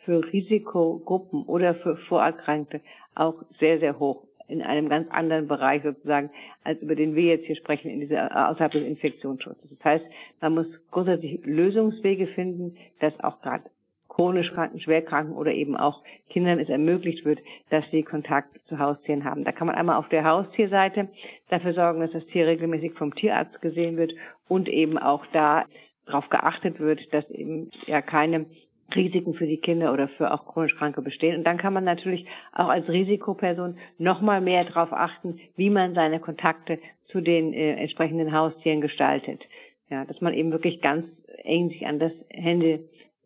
für 0.05 0.23
Risikogruppen 0.31 1.43
oder 1.43 1.75
für 1.75 1.97
Vorerkrankte 2.07 2.81
auch 3.15 3.35
sehr, 3.59 3.79
sehr 3.79 3.99
hoch 3.99 4.23
in 4.47 4.61
einem 4.61 4.89
ganz 4.89 5.09
anderen 5.11 5.47
Bereich 5.47 5.81
sozusagen, 5.81 6.29
als 6.63 6.81
über 6.81 6.95
den 6.95 7.15
wir 7.15 7.23
jetzt 7.23 7.45
hier 7.45 7.55
sprechen, 7.55 7.89
in 7.89 8.01
dieser, 8.01 8.49
außerhalb 8.49 8.73
des 8.73 8.83
Infektionsschutzes. 8.83 9.69
Das 9.69 9.83
heißt, 9.83 10.05
man 10.41 10.55
muss 10.55 10.67
grundsätzlich 10.91 11.39
Lösungswege 11.45 12.27
finden, 12.27 12.77
dass 12.99 13.17
auch 13.21 13.41
gerade 13.41 13.63
chronisch 14.09 14.51
Kranken, 14.51 14.81
Schwerkranken 14.81 15.35
oder 15.35 15.53
eben 15.53 15.77
auch 15.77 16.03
Kindern 16.29 16.59
es 16.59 16.67
ermöglicht 16.67 17.23
wird, 17.23 17.39
dass 17.69 17.85
sie 17.91 18.03
Kontakt 18.03 18.59
zu 18.67 18.77
Haustieren 18.77 19.23
haben. 19.23 19.45
Da 19.45 19.53
kann 19.53 19.67
man 19.67 19.75
einmal 19.77 19.95
auf 19.95 20.09
der 20.09 20.25
Haustierseite 20.25 21.07
dafür 21.49 21.73
sorgen, 21.73 22.01
dass 22.01 22.11
das 22.11 22.25
Tier 22.25 22.45
regelmäßig 22.45 22.91
vom 22.93 23.15
Tierarzt 23.15 23.61
gesehen 23.61 23.95
wird 23.95 24.11
und 24.49 24.67
eben 24.67 24.97
auch 24.97 25.25
da 25.31 25.65
darauf 26.05 26.27
geachtet 26.27 26.79
wird, 26.81 26.99
dass 27.13 27.29
eben 27.29 27.71
ja 27.87 28.01
keine 28.01 28.47
Risiken 28.95 29.33
für 29.33 29.45
die 29.45 29.57
Kinder 29.57 29.93
oder 29.93 30.07
für 30.09 30.33
auch 30.33 30.45
chronisch 30.45 30.75
Kranke 30.75 31.01
bestehen. 31.01 31.37
Und 31.37 31.43
dann 31.43 31.57
kann 31.57 31.73
man 31.73 31.83
natürlich 31.83 32.25
auch 32.53 32.69
als 32.69 32.87
Risikoperson 32.87 33.77
nochmal 33.97 34.41
mehr 34.41 34.65
darauf 34.65 34.91
achten, 34.93 35.39
wie 35.55 35.69
man 35.69 35.93
seine 35.93 36.19
Kontakte 36.19 36.79
zu 37.07 37.21
den 37.21 37.53
äh, 37.53 37.73
entsprechenden 37.73 38.33
Haustieren 38.33 38.81
gestaltet. 38.81 39.41
Ja, 39.89 40.05
dass 40.05 40.21
man 40.21 40.33
eben 40.33 40.51
wirklich 40.51 40.81
ganz 40.81 41.05
eng 41.43 41.69
sich 41.69 41.85
an 41.85 41.99
das 41.99 42.13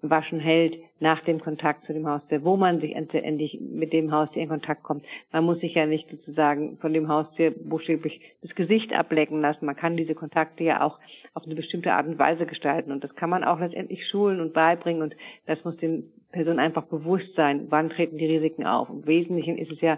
Händewaschen 0.05 0.39
hält 0.39 0.77
nach 0.99 1.23
dem 1.25 1.39
Kontakt 1.39 1.85
zu 1.85 1.93
dem 1.93 2.07
Haustier, 2.07 2.43
wo 2.43 2.55
man 2.55 2.79
sich 2.79 2.95
endlich 2.95 3.59
mit 3.59 3.91
dem 3.91 4.11
Haustier 4.11 4.43
in 4.43 4.49
Kontakt 4.49 4.83
kommt. 4.83 5.03
Man 5.31 5.43
muss 5.43 5.59
sich 5.59 5.73
ja 5.73 5.85
nicht 5.85 6.09
sozusagen 6.09 6.77
von 6.77 6.93
dem 6.93 7.09
Haustier 7.09 7.51
buchstäblich 7.51 8.21
das 8.41 8.55
Gesicht 8.55 8.93
ablecken 8.93 9.41
lassen. 9.41 9.65
Man 9.65 9.75
kann 9.75 9.97
diese 9.97 10.15
Kontakte 10.15 10.63
ja 10.63 10.81
auch 10.81 10.99
auf 11.33 11.43
eine 11.43 11.55
bestimmte 11.55 11.91
Art 11.91 12.07
und 12.07 12.19
Weise 12.19 12.45
gestalten. 12.45 12.91
Und 12.91 13.03
das 13.03 13.15
kann 13.15 13.29
man 13.29 13.43
auch 13.43 13.59
letztendlich 13.59 14.07
schulen 14.07 14.39
und 14.39 14.53
beibringen. 14.53 15.01
Und 15.01 15.15
das 15.47 15.63
muss 15.65 15.75
den 15.77 16.11
Personen 16.31 16.59
einfach 16.59 16.85
bewusst 16.85 17.33
sein. 17.35 17.67
Wann 17.69 17.89
treten 17.89 18.17
die 18.17 18.27
Risiken 18.27 18.65
auf? 18.65 18.89
Im 18.89 19.05
Wesentlichen 19.05 19.57
ist 19.57 19.71
es 19.71 19.81
ja 19.81 19.97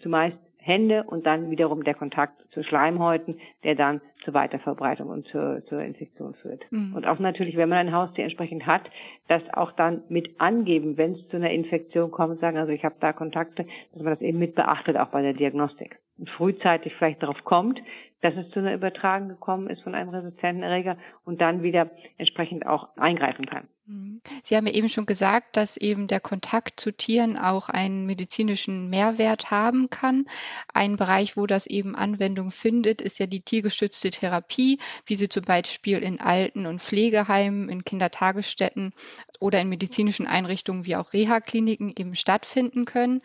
zumeist 0.00 0.38
Hände 0.62 1.04
und 1.04 1.26
dann 1.26 1.50
wiederum 1.50 1.82
der 1.82 1.94
Kontakt 1.94 2.40
zu 2.52 2.62
Schleimhäuten, 2.62 3.40
der 3.64 3.74
dann 3.74 4.00
zur 4.24 4.34
Weiterverbreitung 4.34 5.08
und 5.08 5.26
zur, 5.26 5.64
zur 5.66 5.82
Infektion 5.82 6.34
führt. 6.34 6.64
Mhm. 6.70 6.94
Und 6.94 7.06
auch 7.06 7.18
natürlich, 7.18 7.56
wenn 7.56 7.68
man 7.68 7.78
ein 7.78 7.92
Haustier 7.92 8.24
entsprechend 8.24 8.64
hat, 8.66 8.82
das 9.28 9.42
auch 9.52 9.72
dann 9.72 10.02
mit 10.08 10.40
angeben, 10.40 10.96
wenn 10.96 11.12
es 11.12 11.28
zu 11.28 11.36
einer 11.36 11.50
Infektion 11.50 12.10
kommt, 12.10 12.40
sagen, 12.40 12.58
also 12.58 12.72
ich 12.72 12.84
habe 12.84 12.94
da 13.00 13.12
Kontakte, 13.12 13.66
dass 13.92 14.02
man 14.02 14.12
das 14.12 14.20
eben 14.20 14.38
mit 14.38 14.54
beachtet, 14.54 14.96
auch 14.96 15.08
bei 15.08 15.22
der 15.22 15.32
Diagnostik. 15.32 15.98
Und 16.18 16.30
frühzeitig 16.30 16.94
vielleicht 16.94 17.22
darauf 17.22 17.42
kommt, 17.44 17.80
dass 18.20 18.36
es 18.36 18.48
zu 18.50 18.60
einer 18.60 18.74
Übertragung 18.74 19.28
gekommen 19.28 19.68
ist 19.68 19.82
von 19.82 19.94
einem 19.94 20.10
resistenten 20.10 20.62
Erreger 20.62 20.96
und 21.24 21.40
dann 21.40 21.62
wieder 21.62 21.90
entsprechend 22.18 22.66
auch 22.66 22.96
eingreifen 22.96 23.46
kann. 23.46 23.66
Mhm. 23.86 24.20
Sie 24.44 24.56
haben 24.56 24.66
ja 24.66 24.74
eben 24.74 24.88
schon 24.88 25.06
gesagt, 25.06 25.56
dass 25.56 25.76
eben 25.76 26.06
der 26.06 26.20
Kontakt 26.20 26.78
zu 26.78 26.92
Tieren 26.92 27.36
auch 27.36 27.68
einen 27.68 28.06
medizinischen 28.06 28.88
Mehrwert 28.90 29.50
haben 29.50 29.90
kann. 29.90 30.26
Ein 30.72 30.96
Bereich, 30.96 31.36
wo 31.36 31.46
das 31.46 31.66
eben 31.66 31.96
Anwendung 31.96 32.52
findet, 32.52 33.00
ist 33.00 33.18
ja 33.18 33.26
die 33.26 33.42
tiergestützte 33.42 34.10
Therapie, 34.10 34.78
wie 35.06 35.16
sie 35.16 35.28
zum 35.28 35.42
Beispiel 35.44 35.98
in 35.98 36.20
Alten- 36.20 36.66
und 36.66 36.80
Pflegeheimen, 36.80 37.68
in 37.68 37.84
Kindertagesstätten 37.84 38.92
oder 39.40 39.60
in 39.60 39.68
medizinischen 39.68 40.28
Einrichtungen 40.28 40.86
wie 40.86 40.94
auch 40.94 41.12
Reha-Kliniken 41.12 41.92
eben 41.98 42.14
stattfinden 42.14 42.84
können. 42.84 43.20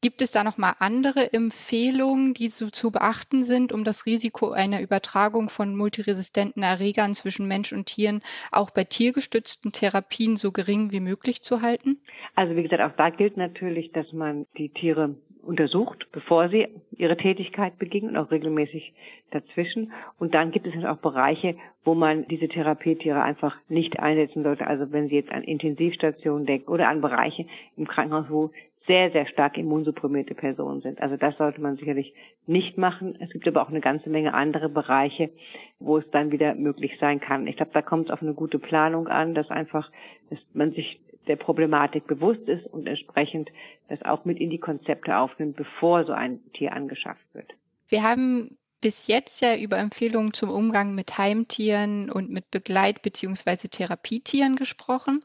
Gibt 0.00 0.22
es 0.22 0.30
da 0.30 0.44
noch 0.44 0.58
mal 0.58 0.74
andere 0.78 1.32
Empfehlungen, 1.32 2.32
die 2.32 2.46
so 2.46 2.70
zu 2.70 2.92
beachten 2.92 3.42
sind, 3.42 3.72
um 3.72 3.82
das 3.82 4.06
Risiko 4.06 4.52
einer 4.52 4.80
Übertragung 4.80 5.48
von 5.48 5.74
multiresistenten 5.74 6.62
Erregern 6.62 7.14
zwischen 7.14 7.48
Mensch 7.48 7.72
und 7.72 7.86
Tieren 7.86 8.22
auch 8.52 8.70
bei 8.70 8.84
tiergestützten 8.84 9.72
Therapien 9.72 10.36
so 10.36 10.52
gering 10.52 10.92
wie 10.92 11.00
möglich 11.00 11.42
zu 11.42 11.62
halten? 11.62 11.98
Also 12.36 12.54
wie 12.54 12.62
gesagt, 12.62 12.80
auch 12.80 12.96
da 12.96 13.10
gilt 13.10 13.36
natürlich, 13.36 13.90
dass 13.90 14.12
man 14.12 14.46
die 14.56 14.68
Tiere 14.68 15.16
untersucht, 15.42 16.06
bevor 16.12 16.48
sie 16.48 16.68
ihre 16.92 17.16
Tätigkeit 17.16 17.78
beginnen 17.78 18.10
und 18.10 18.16
auch 18.18 18.30
regelmäßig 18.30 18.92
dazwischen. 19.30 19.92
Und 20.18 20.34
dann 20.34 20.50
gibt 20.52 20.66
es 20.66 20.84
auch 20.84 20.98
Bereiche, 20.98 21.56
wo 21.84 21.94
man 21.94 22.28
diese 22.28 22.48
Therapietiere 22.48 23.22
einfach 23.22 23.56
nicht 23.68 23.98
einsetzen 23.98 24.42
sollte. 24.42 24.66
Also 24.66 24.92
wenn 24.92 25.08
Sie 25.08 25.14
jetzt 25.14 25.32
an 25.32 25.42
Intensivstationen 25.42 26.46
denken 26.46 26.70
oder 26.70 26.88
an 26.88 27.00
Bereiche 27.00 27.46
im 27.76 27.88
Krankenhaus, 27.88 28.26
wo 28.28 28.50
sehr, 28.88 29.12
sehr 29.12 29.26
stark 29.28 29.56
immunsupprimierte 29.56 30.34
Personen 30.34 30.80
sind. 30.80 31.00
Also 31.00 31.16
das 31.16 31.36
sollte 31.36 31.60
man 31.60 31.76
sicherlich 31.76 32.12
nicht 32.46 32.76
machen. 32.78 33.16
Es 33.20 33.30
gibt 33.30 33.46
aber 33.46 33.62
auch 33.62 33.68
eine 33.68 33.80
ganze 33.80 34.10
Menge 34.10 34.34
andere 34.34 34.68
Bereiche, 34.68 35.30
wo 35.78 35.98
es 35.98 36.10
dann 36.10 36.32
wieder 36.32 36.54
möglich 36.56 36.96
sein 36.98 37.20
kann. 37.20 37.46
Ich 37.46 37.56
glaube, 37.56 37.70
da 37.74 37.82
kommt 37.82 38.06
es 38.06 38.12
auf 38.12 38.22
eine 38.22 38.34
gute 38.34 38.58
Planung 38.58 39.06
an, 39.06 39.34
dass 39.34 39.50
einfach, 39.50 39.92
dass 40.30 40.40
man 40.54 40.72
sich 40.72 41.00
der 41.28 41.36
Problematik 41.36 42.06
bewusst 42.06 42.48
ist 42.48 42.66
und 42.66 42.88
entsprechend 42.88 43.50
das 43.88 44.02
auch 44.02 44.24
mit 44.24 44.40
in 44.40 44.50
die 44.50 44.58
Konzepte 44.58 45.16
aufnimmt, 45.16 45.56
bevor 45.56 46.04
so 46.04 46.12
ein 46.12 46.40
Tier 46.54 46.72
angeschafft 46.72 47.22
wird. 47.34 47.52
Wir 47.88 48.02
haben 48.02 48.57
bis 48.80 49.08
jetzt 49.08 49.40
ja 49.42 49.56
über 49.56 49.78
Empfehlungen 49.78 50.32
zum 50.32 50.50
Umgang 50.50 50.94
mit 50.94 51.18
Heimtieren 51.18 52.10
und 52.10 52.30
mit 52.30 52.50
Begleit- 52.50 53.02
bzw. 53.02 53.68
Therapietieren 53.68 54.54
gesprochen. 54.54 55.24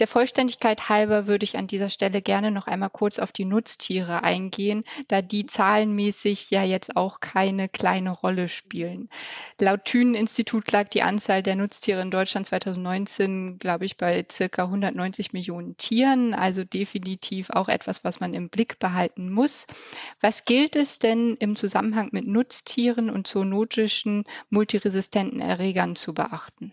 Der 0.00 0.06
Vollständigkeit 0.06 0.88
halber 0.88 1.26
würde 1.26 1.44
ich 1.44 1.58
an 1.58 1.66
dieser 1.66 1.90
Stelle 1.90 2.22
gerne 2.22 2.50
noch 2.50 2.66
einmal 2.66 2.90
kurz 2.90 3.18
auf 3.18 3.30
die 3.30 3.44
Nutztiere 3.44 4.22
eingehen, 4.22 4.84
da 5.08 5.20
die 5.20 5.44
zahlenmäßig 5.44 6.50
ja 6.50 6.62
jetzt 6.62 6.96
auch 6.96 7.20
keine 7.20 7.68
kleine 7.68 8.10
Rolle 8.10 8.48
spielen. 8.48 9.10
Laut 9.60 9.84
Thünen-Institut 9.84 10.72
lag 10.72 10.88
die 10.88 11.02
Anzahl 11.02 11.42
der 11.42 11.56
Nutztiere 11.56 12.00
in 12.00 12.10
Deutschland 12.10 12.46
2019, 12.46 13.58
glaube 13.58 13.84
ich, 13.84 13.98
bei 13.98 14.24
circa 14.30 14.64
190 14.64 15.34
Millionen 15.34 15.76
Tieren, 15.76 16.32
also 16.32 16.64
definitiv 16.64 17.50
auch 17.50 17.68
etwas, 17.68 18.02
was 18.02 18.20
man 18.20 18.32
im 18.32 18.48
Blick 18.48 18.78
behalten 18.78 19.30
muss. 19.30 19.66
Was 20.20 20.46
gilt 20.46 20.74
es 20.74 20.98
denn 20.98 21.36
im 21.38 21.54
Zusammenhang 21.54 22.08
mit 22.12 22.26
Nutztieren 22.26 22.93
Tieren 22.94 23.10
und 23.10 23.26
zoonotischen 23.26 24.24
multiresistenten 24.50 25.40
Erregern 25.40 25.96
zu 25.96 26.14
beachten? 26.14 26.72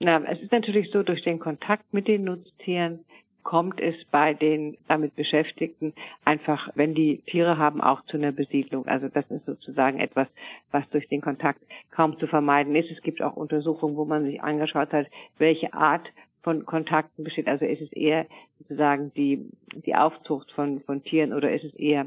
Na, 0.00 0.22
es 0.24 0.40
ist 0.40 0.52
natürlich 0.52 0.90
so, 0.92 1.02
durch 1.02 1.22
den 1.22 1.38
Kontakt 1.38 1.92
mit 1.92 2.06
den 2.08 2.24
Nutztieren 2.24 3.00
kommt 3.42 3.80
es 3.80 3.94
bei 4.10 4.34
den 4.34 4.76
damit 4.88 5.16
Beschäftigten 5.16 5.94
einfach, 6.24 6.68
wenn 6.74 6.94
die 6.94 7.22
Tiere 7.26 7.56
haben, 7.56 7.80
auch 7.80 8.04
zu 8.06 8.16
einer 8.16 8.32
Besiedlung. 8.32 8.86
Also 8.86 9.08
das 9.08 9.24
ist 9.30 9.46
sozusagen 9.46 10.00
etwas, 10.00 10.28
was 10.70 10.88
durch 10.90 11.08
den 11.08 11.22
Kontakt 11.22 11.60
kaum 11.90 12.18
zu 12.18 12.26
vermeiden 12.26 12.76
ist. 12.76 12.90
Es 12.90 13.00
gibt 13.02 13.22
auch 13.22 13.36
Untersuchungen, 13.36 13.96
wo 13.96 14.04
man 14.04 14.24
sich 14.24 14.42
angeschaut 14.42 14.92
hat, 14.92 15.06
welche 15.38 15.72
Art 15.72 16.06
von 16.42 16.66
Kontakten 16.66 17.24
besteht. 17.24 17.48
Also 17.48 17.64
ist 17.64 17.80
es 17.80 17.92
eher 17.92 18.26
sozusagen 18.58 19.12
die, 19.14 19.48
die 19.86 19.94
Aufzucht 19.94 20.52
von, 20.52 20.80
von 20.82 21.02
Tieren 21.02 21.32
oder 21.32 21.50
ist 21.50 21.64
es 21.64 21.74
eher 21.74 22.06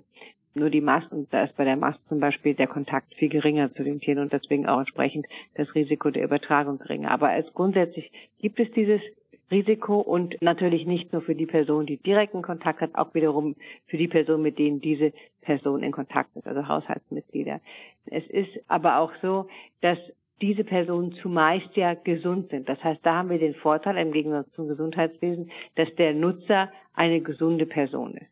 nur 0.53 0.69
die 0.69 0.81
Mast 0.81 1.11
und 1.11 1.31
da 1.33 1.43
ist 1.43 1.55
bei 1.55 1.63
der 1.63 1.77
Mast 1.77 1.99
zum 2.09 2.19
Beispiel 2.19 2.53
der 2.53 2.67
Kontakt 2.67 3.13
viel 3.15 3.29
geringer 3.29 3.73
zu 3.73 3.83
den 3.83 3.99
Tieren 3.99 4.19
und 4.19 4.33
deswegen 4.33 4.67
auch 4.67 4.79
entsprechend 4.79 5.27
das 5.55 5.73
Risiko 5.75 6.09
der 6.09 6.23
Übertragung 6.23 6.79
geringer. 6.79 7.11
Aber 7.11 7.29
als 7.29 7.51
grundsätzlich 7.53 8.11
gibt 8.39 8.59
es 8.59 8.71
dieses 8.71 9.01
Risiko 9.51 9.99
und 9.99 10.41
natürlich 10.41 10.85
nicht 10.85 11.11
nur 11.11 11.21
für 11.21 11.35
die 11.35 11.45
Person, 11.45 11.85
die 11.85 11.97
direkten 11.97 12.41
Kontakt 12.41 12.79
hat, 12.79 12.95
auch 12.95 13.13
wiederum 13.13 13.55
für 13.87 13.97
die 13.97 14.07
Person, 14.07 14.41
mit 14.41 14.57
denen 14.57 14.79
diese 14.79 15.11
Person 15.41 15.83
in 15.83 15.91
Kontakt 15.91 16.35
ist, 16.35 16.47
also 16.47 16.67
Haushaltsmitglieder. 16.67 17.59
Es 18.05 18.25
ist 18.27 18.51
aber 18.67 18.99
auch 18.99 19.11
so, 19.21 19.47
dass 19.81 19.97
diese 20.41 20.63
Personen 20.63 21.13
zumeist 21.21 21.75
ja 21.75 21.93
gesund 21.93 22.49
sind. 22.49 22.67
Das 22.67 22.83
heißt, 22.83 23.05
da 23.05 23.17
haben 23.17 23.29
wir 23.29 23.39
den 23.39 23.53
Vorteil 23.55 23.97
im 23.97 24.11
Gegensatz 24.11 24.51
zum 24.53 24.67
Gesundheitswesen, 24.67 25.51
dass 25.75 25.93
der 25.95 26.13
Nutzer 26.13 26.71
eine 26.93 27.21
gesunde 27.21 27.65
Person 27.65 28.15
ist. 28.15 28.30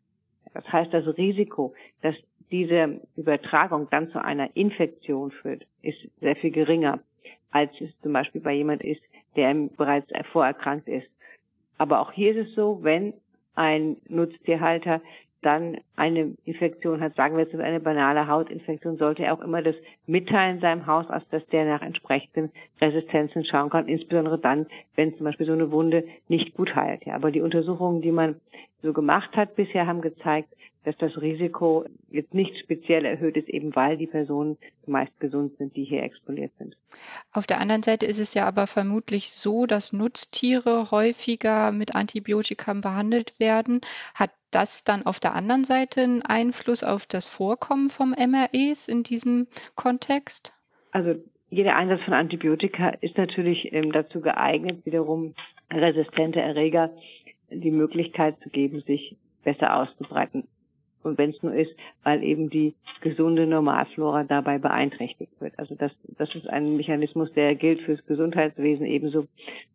Das 0.54 0.72
heißt, 0.72 0.94
das 0.94 1.06
Risiko, 1.18 1.74
dass 2.02 2.16
diese 2.52 3.02
Übertragung 3.16 3.88
dann 3.92 4.10
zu 4.10 4.24
einer 4.24 4.56
Infektion 4.56 5.32
führt, 5.32 5.66
ist 5.82 5.98
sehr 6.20 6.36
viel 6.36 6.52
geringer, 6.52 7.00
als 7.52 7.72
es 7.80 7.90
zum 8.02 8.14
Beispiel 8.14 8.42
bei 8.42 8.54
jemand 8.54 8.84
ist, 8.84 9.02
der 9.36 9.54
bereits 9.78 10.10
vorerkrankt 10.32 10.88
ist. 10.88 11.08
Aber 11.78 12.00
auch 12.02 12.12
hier 12.12 12.36
ist 12.36 12.50
es 12.50 12.56
so, 12.56 12.80
wenn 12.82 13.14
ein 13.56 13.98
Nutztierhalter 14.08 15.02
dann 15.42 15.78
eine 15.96 16.36
Infektion 16.44 17.00
hat, 17.02 17.16
sagen 17.16 17.38
wir 17.38 17.46
jetzt 17.46 17.56
eine 17.56 17.80
banale 17.80 18.28
Hautinfektion, 18.28 18.98
sollte 18.98 19.24
er 19.24 19.34
auch 19.34 19.42
immer 19.42 19.62
das 19.62 19.76
mitteilen 20.06 20.60
seinem 20.60 20.86
Hausarzt, 20.86 21.32
dass 21.32 21.46
der 21.48 21.66
nach 21.66 21.82
entsprechenden 21.82 22.52
Resistenzen 22.82 23.46
schauen 23.46 23.70
kann, 23.70 23.88
insbesondere 23.88 24.38
dann, 24.38 24.68
wenn 24.96 25.16
zum 25.16 25.24
Beispiel 25.26 25.46
so 25.46 25.54
eine 25.54 25.72
Wunde 25.72 26.04
nicht 26.28 26.54
gut 26.56 26.76
heilt. 26.76 27.06
Ja, 27.06 27.16
aber 27.16 27.32
die 27.32 27.42
Untersuchungen, 27.42 28.02
die 28.02 28.12
man 28.12 28.36
so 28.82 28.94
gemacht 28.94 29.36
hat 29.36 29.56
bisher, 29.56 29.88
haben 29.88 30.02
gezeigt, 30.02 30.50
dass 30.86 30.98
das 30.98 31.22
Risiko 31.22 31.86
jetzt 32.10 32.34
nicht 32.34 32.58
speziell 32.58 33.06
erhöht 33.06 33.36
ist, 33.36 33.50
eben 33.50 33.76
weil 33.76 33.98
die 33.98 34.08
Personen 34.08 34.58
meist 34.86 35.18
gesund 35.20 35.58
sind, 35.58 35.76
die 35.76 35.84
hier 35.84 36.04
exponiert 36.04 36.52
sind. 36.58 36.78
Auf 37.34 37.46
der 37.46 37.60
anderen 37.60 37.84
Seite 37.84 38.06
ist 38.06 38.20
es 38.20 38.34
ja 38.34 38.48
aber 38.48 38.66
vermutlich 38.66 39.30
so, 39.30 39.66
dass 39.66 39.92
Nutztiere 39.92 40.90
häufiger 40.92 41.72
mit 41.72 41.96
Antibiotika 41.96 42.74
behandelt 42.74 43.40
werden. 43.40 43.82
Hat 44.16 44.32
das 44.52 44.84
dann 44.84 45.06
auf 45.06 45.20
der 45.20 45.36
anderen 45.36 45.64
Seite 45.64 46.02
einen 46.02 46.22
Einfluss 46.22 46.84
auf 46.84 47.06
das 47.06 47.26
Vorkommen 47.26 47.90
vom 47.90 48.12
MREs 48.12 48.88
in 48.88 49.04
diesem 49.04 49.48
Kontext? 49.76 50.54
Also 50.92 51.16
jeder 51.50 51.76
Einsatz 51.76 52.02
von 52.04 52.14
Antibiotika 52.14 52.90
ist 53.02 53.18
natürlich 53.18 53.74
ähm, 53.74 53.92
dazu 53.92 54.22
geeignet, 54.22 54.86
wiederum 54.86 55.36
resistente 55.72 56.40
Erreger 56.40 56.92
die 57.52 57.72
Möglichkeit 57.72 58.40
zu 58.42 58.50
geben, 58.50 58.82
sich 58.82 59.16
besser 59.44 59.76
auszubreiten. 59.76 60.48
Und 61.02 61.18
wenn 61.18 61.30
es 61.30 61.42
nur 61.42 61.54
ist, 61.54 61.72
weil 62.04 62.24
eben 62.24 62.50
die 62.50 62.74
gesunde 63.02 63.48
Normalflora 63.48 64.26
dabei 64.26 64.58
beeinträchtigt 64.58 65.32
wird. 65.40 65.58
Also 65.58 65.76
das, 65.76 65.92
das 66.18 66.34
ist 66.36 66.50
ein 66.50 66.76
Mechanismus, 66.76 67.32
der 67.34 67.56
gilt 67.56 67.82
fürs 67.82 68.06
Gesundheitswesen 68.06 68.86
ebenso 68.86 69.26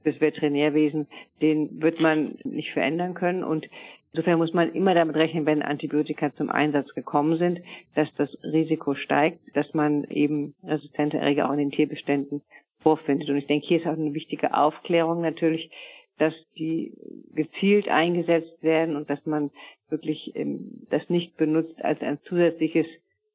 fürs 0.02 0.20
Veterinärwesen. 0.20 1.06
Den 1.40 1.80
wird 1.80 1.98
man 1.98 2.36
nicht 2.44 2.72
verändern 2.72 3.14
können. 3.14 3.42
Und 3.42 3.66
insofern 4.12 4.38
muss 4.38 4.52
man 4.52 4.74
immer 4.74 4.94
damit 4.94 5.16
rechnen, 5.16 5.46
wenn 5.46 5.62
Antibiotika 5.62 6.34
zum 6.34 6.50
Einsatz 6.50 6.92
gekommen 6.94 7.38
sind, 7.38 7.60
dass 7.94 8.08
das 8.16 8.28
Risiko 8.42 8.94
steigt, 8.94 9.38
dass 9.54 9.72
man 9.72 10.04
eben 10.04 10.54
resistente 10.62 11.16
Erreger 11.16 11.48
auch 11.48 11.52
in 11.52 11.58
den 11.58 11.70
Tierbeständen 11.70 12.42
vorfindet. 12.82 13.30
Und 13.30 13.38
ich 13.38 13.46
denke, 13.46 13.66
hier 13.66 13.78
ist 13.80 13.86
auch 13.86 13.92
eine 13.92 14.12
wichtige 14.12 14.54
Aufklärung 14.54 15.22
natürlich, 15.22 15.70
dass 16.18 16.34
die 16.56 16.92
gezielt 17.34 17.88
eingesetzt 17.88 18.62
werden 18.62 18.96
und 18.96 19.10
dass 19.10 19.24
man 19.26 19.50
wirklich 19.88 20.32
ähm, 20.34 20.86
das 20.90 21.08
nicht 21.08 21.36
benutzt 21.36 21.82
als 21.84 22.00
ein 22.00 22.18
zusätzliches 22.28 22.86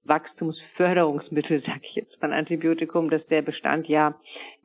Wachstumsförderungsmittel, 0.05 1.62
sage 1.65 1.81
ich 1.83 1.95
jetzt, 1.95 2.15
von 2.19 2.33
Antibiotikum, 2.33 3.09
dass 3.09 3.25
der 3.27 3.41
Bestand 3.41 3.88
ja 3.88 4.15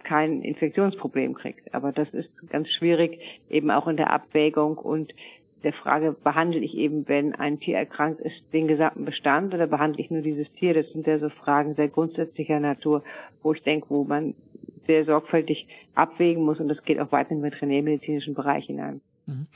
kein 0.04 0.42
Infektionsproblem 0.42 1.34
kriegt. 1.34 1.74
Aber 1.74 1.92
das 1.92 2.08
ist 2.12 2.30
ganz 2.48 2.68
schwierig, 2.78 3.18
eben 3.48 3.70
auch 3.70 3.88
in 3.88 3.96
der 3.96 4.10
Abwägung 4.10 4.78
und 4.78 5.12
der 5.64 5.72
Frage, 5.72 6.12
behandle 6.12 6.60
ich 6.60 6.76
eben, 6.76 7.08
wenn 7.08 7.34
ein 7.34 7.58
Tier 7.58 7.78
erkrankt 7.78 8.20
ist, 8.20 8.36
den 8.52 8.68
gesamten 8.68 9.06
Bestand 9.06 9.54
oder 9.54 9.66
behandle 9.66 10.02
ich 10.02 10.10
nur 10.10 10.20
dieses 10.20 10.50
Tier? 10.52 10.74
Das 10.74 10.86
sind 10.92 11.06
ja 11.06 11.18
so 11.18 11.30
Fragen 11.30 11.74
sehr 11.74 11.88
grundsätzlicher 11.88 12.60
Natur, 12.60 13.02
wo 13.42 13.54
ich 13.54 13.62
denke, 13.62 13.86
wo 13.88 14.04
man 14.04 14.34
sehr 14.86 15.04
sorgfältig 15.04 15.66
abwägen 15.94 16.44
muss 16.44 16.60
und 16.60 16.68
das 16.68 16.82
geht 16.84 16.98
auch 16.98 17.12
weiter 17.12 17.30
in 17.30 17.42
den 17.42 17.52
veterinärmedizinischen 17.52 18.34
Bereich 18.34 18.66
hinein. 18.66 19.00
Mhm. 19.26 19.46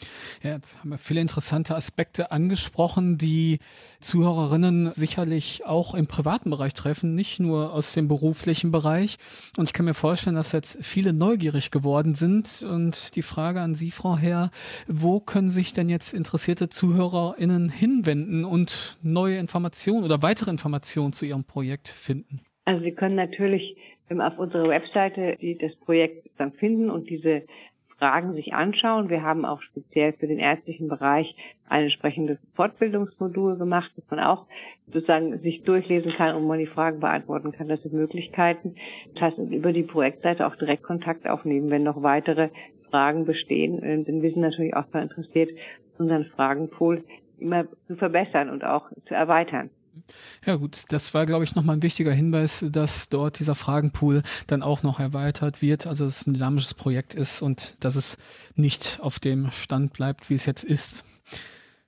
Ja, 0.42 0.54
jetzt 0.54 0.80
haben 0.80 0.90
wir 0.90 0.98
viele 0.98 1.20
interessante 1.20 1.74
Aspekte 1.74 2.30
angesprochen, 2.30 3.18
die 3.18 3.58
Zuhörerinnen 4.00 4.90
sicherlich 4.92 5.66
auch 5.66 5.94
im 5.94 6.06
privaten 6.06 6.50
Bereich 6.50 6.72
treffen, 6.72 7.14
nicht 7.14 7.38
nur 7.38 7.72
aus 7.72 7.92
dem 7.92 8.08
beruflichen 8.08 8.72
Bereich. 8.72 9.18
Und 9.58 9.68
ich 9.68 9.74
kann 9.74 9.84
mir 9.84 9.94
vorstellen, 9.94 10.36
dass 10.36 10.52
jetzt 10.52 10.82
viele 10.84 11.12
neugierig 11.12 11.70
geworden 11.70 12.14
sind. 12.14 12.64
Und 12.68 13.14
die 13.14 13.22
Frage 13.22 13.60
an 13.60 13.74
Sie, 13.74 13.90
Frau 13.90 14.16
Herr, 14.16 14.50
wo 14.86 15.20
können 15.20 15.50
sich 15.50 15.74
denn 15.74 15.90
jetzt 15.90 16.14
interessierte 16.14 16.70
ZuhörerInnen 16.70 17.68
hinwenden 17.68 18.44
und 18.44 18.98
neue 19.02 19.36
Informationen 19.36 20.04
oder 20.04 20.22
weitere 20.22 20.50
Informationen 20.50 21.12
zu 21.12 21.26
Ihrem 21.26 21.44
Projekt 21.44 21.88
finden? 21.88 22.40
Also 22.64 22.82
Sie 22.84 22.92
können 22.92 23.16
natürlich 23.16 23.76
auf 24.10 24.38
unserer 24.38 24.68
Webseite 24.68 25.36
die, 25.40 25.56
das 25.56 25.74
Projekt 25.76 26.28
dann 26.38 26.52
finden 26.52 26.90
und 26.90 27.08
diese 27.10 27.42
Fragen 27.98 28.34
sich 28.34 28.54
anschauen. 28.54 29.10
Wir 29.10 29.22
haben 29.22 29.44
auch 29.44 29.60
speziell 29.60 30.12
für 30.12 30.28
den 30.28 30.38
ärztlichen 30.38 30.88
Bereich 30.88 31.34
ein 31.68 31.84
entsprechendes 31.84 32.38
Fortbildungsmodul 32.54 33.58
gemacht, 33.58 33.90
dass 33.96 34.08
man 34.10 34.20
auch 34.20 34.46
sozusagen 34.86 35.38
sich 35.40 35.64
durchlesen 35.64 36.12
kann 36.12 36.36
und 36.36 36.46
man 36.46 36.60
die 36.60 36.66
Fragen 36.66 37.00
beantworten 37.00 37.52
kann. 37.52 37.68
Das 37.68 37.82
sind 37.82 37.92
Möglichkeiten. 37.92 38.76
Das 39.14 39.22
heißt, 39.22 39.38
über 39.38 39.72
die 39.72 39.82
Projektseite 39.82 40.46
auch 40.46 40.56
direkt 40.56 40.84
Kontakt 40.84 41.26
aufnehmen, 41.28 41.70
wenn 41.70 41.82
noch 41.82 42.02
weitere 42.02 42.50
Fragen 42.90 43.24
bestehen. 43.24 43.80
Denn 43.80 44.22
wir 44.22 44.30
sind 44.30 44.42
natürlich 44.42 44.74
auch 44.74 44.86
daran 44.86 45.08
interessiert, 45.08 45.50
unseren 45.98 46.24
Fragenpool 46.26 47.04
immer 47.38 47.66
zu 47.86 47.96
verbessern 47.96 48.48
und 48.48 48.64
auch 48.64 48.90
zu 49.06 49.14
erweitern. 49.14 49.70
Ja 50.44 50.56
gut, 50.56 50.84
das 50.90 51.14
war, 51.14 51.26
glaube 51.26 51.44
ich, 51.44 51.54
nochmal 51.54 51.76
ein 51.76 51.82
wichtiger 51.82 52.12
Hinweis, 52.12 52.64
dass 52.70 53.08
dort 53.08 53.38
dieser 53.38 53.54
Fragenpool 53.54 54.22
dann 54.46 54.62
auch 54.62 54.82
noch 54.82 55.00
erweitert 55.00 55.62
wird, 55.62 55.86
also 55.86 56.04
dass 56.04 56.20
es 56.20 56.26
ein 56.26 56.34
dynamisches 56.34 56.74
Projekt 56.74 57.14
ist 57.14 57.42
und 57.42 57.76
dass 57.80 57.96
es 57.96 58.18
nicht 58.54 58.98
auf 59.00 59.18
dem 59.18 59.50
Stand 59.50 59.92
bleibt, 59.92 60.30
wie 60.30 60.34
es 60.34 60.46
jetzt 60.46 60.64
ist. 60.64 61.04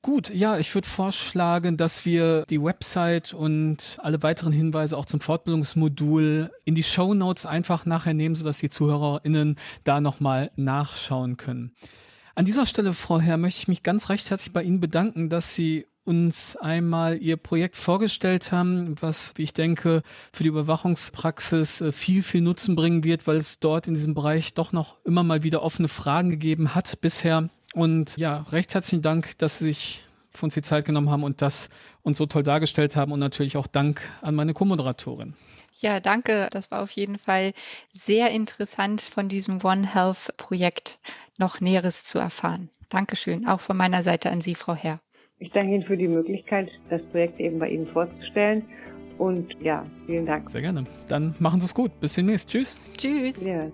Gut, 0.03 0.31
ja, 0.31 0.57
ich 0.57 0.75
würde 0.75 0.89
vorschlagen, 0.89 1.77
dass 1.77 2.07
wir 2.07 2.47
die 2.49 2.63
Website 2.63 3.35
und 3.35 3.99
alle 4.01 4.23
weiteren 4.23 4.53
Hinweise 4.53 4.97
auch 4.97 5.05
zum 5.05 5.21
Fortbildungsmodul 5.21 6.51
in 6.65 6.75
die 6.75 6.83
Show 6.83 7.13
Notes 7.13 7.45
einfach 7.45 7.85
nachher 7.85 8.15
nehmen, 8.15 8.35
sodass 8.35 8.61
die 8.61 8.71
ZuhörerInnen 8.71 9.57
da 9.85 10.01
nochmal 10.01 10.53
nachschauen 10.57 11.37
können. 11.37 11.75
An 12.35 12.47
dieser 12.47 12.65
Stelle, 12.65 12.95
Frau 12.95 13.21
Herr, 13.21 13.37
möchte 13.37 13.61
ich 13.61 13.69
mich 13.69 13.83
ganz 13.83 14.09
recht 14.09 14.31
herzlich 14.31 14.55
bei 14.55 14.63
Ihnen 14.63 14.81
bedanken, 14.81 15.29
dass 15.29 15.55
Sie 15.55 15.87
uns 16.05 16.57
einmal 16.57 17.19
Ihr 17.19 17.37
Projekt 17.37 17.77
vorgestellt 17.77 18.53
haben, 18.53 18.95
was, 19.01 19.33
wie 19.37 19.43
ich 19.43 19.53
denke, 19.53 20.03
für 20.33 20.43
die 20.43 20.49
Überwachungspraxis 20.49 21.81
äh, 21.81 21.93
viel, 21.93 22.23
viel 22.23 22.41
Nutzen 22.41 22.77
bringen 22.77 23.05
wird, 23.05 23.27
weil 23.27 23.37
es 23.37 23.61
dort 23.61 23.87
in 23.87 23.95
diesem 23.95 24.15
Bereich 24.15 24.55
doch 24.55 24.73
noch 24.73 24.97
immer 25.05 25.23
mal 25.23 25.43
wieder 25.43 25.63
offene 25.63 25.89
Fragen 25.89 26.31
gegeben 26.31 26.75
hat 26.75 27.01
bisher 27.01 27.49
Und 27.75 28.17
ja, 28.17 28.47
recht 28.51 28.75
herzlichen 28.75 29.03
Dank, 29.03 29.39
dass 29.39 29.59
Sie 29.59 29.67
sich 29.67 30.03
für 30.31 30.47
uns 30.47 30.55
die 30.55 30.63
Zeit 30.63 30.85
genommen 30.85 31.11
haben 31.11 31.25
und 31.25 31.43
das 31.43 31.69
uns 32.03 32.19
so 32.19 32.27
toll 32.27 32.43
dargestellt 32.43 32.97
haben. 32.97 33.13
Und 33.13 33.21
natürlich 33.21 33.57
auch 33.57 33.67
Dank 33.67 34.01
an 34.23 34.35
meine 34.35 34.55
Co-Moderatorin. 34.55 35.35
Ja, 35.77 36.01
danke. 36.01 36.49
Das 36.51 36.71
war 36.71 36.83
auf 36.83 36.91
jeden 36.93 37.19
Fall 37.19 37.53
sehr 37.89 38.31
interessant, 38.31 39.01
von 39.01 39.29
diesem 39.29 39.65
One 39.65 39.87
Health 39.87 40.37
Projekt 40.37 40.99
noch 41.37 41.61
Näheres 41.61 42.05
zu 42.05 42.19
erfahren. 42.19 42.71
Dankeschön, 42.89 43.47
auch 43.47 43.61
von 43.61 43.77
meiner 43.77 44.03
Seite 44.03 44.31
an 44.31 44.41
Sie, 44.41 44.55
Frau 44.55 44.75
Herr. 44.75 45.01
Ich 45.41 45.51
danke 45.53 45.75
Ihnen 45.75 45.83
für 45.83 45.97
die 45.97 46.07
Möglichkeit, 46.07 46.71
das 46.91 47.03
Projekt 47.05 47.41
eben 47.41 47.59
bei 47.59 47.71
Ihnen 47.71 47.87
vorzustellen. 47.87 48.63
Und 49.17 49.55
ja, 49.61 49.83
vielen 50.07 50.27
Dank. 50.27 50.49
Sehr 50.49 50.61
gerne. 50.61 50.85
Dann 51.09 51.35
machen 51.39 51.61
Sie 51.61 51.67
es 51.67 51.75
gut. 51.75 51.99
Bis 51.99 52.15
demnächst. 52.15 52.49
Tschüss. 52.49 52.77
Tschüss. 52.97 53.45
Ja. 53.45 53.71